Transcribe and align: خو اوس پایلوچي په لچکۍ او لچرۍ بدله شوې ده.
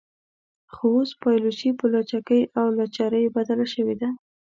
خو 0.73 0.85
اوس 0.95 1.09
پایلوچي 1.21 1.69
په 1.79 1.85
لچکۍ 1.93 2.41
او 2.59 2.65
لچرۍ 2.77 3.25
بدله 3.35 3.65
شوې 3.73 3.95
ده. 4.01 4.09